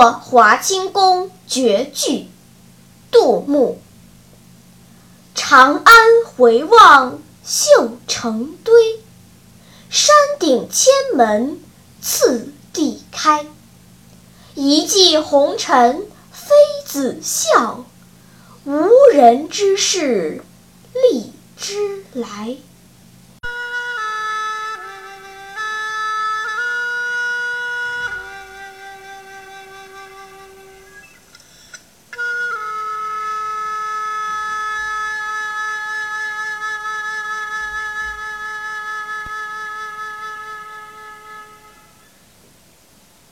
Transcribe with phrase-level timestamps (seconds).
[0.00, 2.28] 华清宫绝句
[3.10, 3.80] 杜牧。
[5.34, 9.00] 长安回望绣成堆
[9.90, 11.60] 山顶千门
[12.00, 13.46] 次第开。
[14.54, 16.50] 一骑红尘妃
[16.84, 17.84] 子笑
[18.64, 20.42] 无人知是
[21.10, 22.56] 荔枝来。